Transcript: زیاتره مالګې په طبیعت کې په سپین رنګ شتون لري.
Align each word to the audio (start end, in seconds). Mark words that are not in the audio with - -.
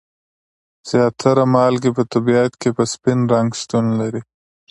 زیاتره 0.89 1.43
مالګې 1.53 1.91
په 1.97 2.03
طبیعت 2.13 2.53
کې 2.61 2.69
په 2.77 2.83
سپین 2.93 3.19
رنګ 3.33 3.49
شتون 3.61 3.85
لري. 3.99 4.21